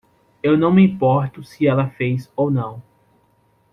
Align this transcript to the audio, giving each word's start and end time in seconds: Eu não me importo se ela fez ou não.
Eu 0.41 0.57
não 0.57 0.73
me 0.73 0.81
importo 0.83 1.43
se 1.43 1.67
ela 1.67 1.87
fez 1.91 2.27
ou 2.35 2.49
não. 2.49 2.81